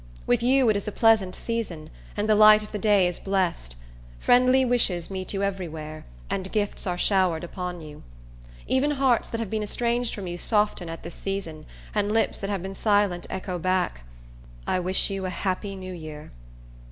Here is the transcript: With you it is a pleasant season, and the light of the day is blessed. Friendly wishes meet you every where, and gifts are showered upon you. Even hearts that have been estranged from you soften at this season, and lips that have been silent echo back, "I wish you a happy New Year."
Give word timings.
With 0.25 0.41
you 0.41 0.67
it 0.69 0.75
is 0.75 0.87
a 0.87 0.91
pleasant 0.91 1.35
season, 1.35 1.91
and 2.17 2.27
the 2.27 2.33
light 2.33 2.63
of 2.63 2.71
the 2.71 2.79
day 2.79 3.07
is 3.07 3.19
blessed. 3.19 3.75
Friendly 4.19 4.65
wishes 4.65 5.11
meet 5.11 5.31
you 5.31 5.43
every 5.43 5.67
where, 5.67 6.05
and 6.27 6.51
gifts 6.51 6.87
are 6.87 6.97
showered 6.97 7.43
upon 7.43 7.81
you. 7.81 8.01
Even 8.65 8.89
hearts 8.89 9.29
that 9.29 9.39
have 9.39 9.51
been 9.51 9.61
estranged 9.61 10.15
from 10.15 10.25
you 10.25 10.39
soften 10.39 10.89
at 10.89 11.03
this 11.03 11.13
season, 11.13 11.67
and 11.93 12.11
lips 12.11 12.39
that 12.39 12.49
have 12.49 12.63
been 12.63 12.73
silent 12.73 13.27
echo 13.29 13.59
back, 13.59 14.01
"I 14.65 14.79
wish 14.79 15.11
you 15.11 15.27
a 15.27 15.29
happy 15.29 15.75
New 15.75 15.93
Year." 15.93 16.31